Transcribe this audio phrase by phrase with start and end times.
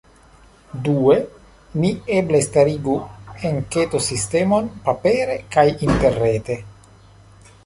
[0.85, 1.17] Due,
[1.83, 1.91] ni
[2.21, 2.95] eble starigu
[3.51, 6.59] enketo-sistemon, papere kaj interrete.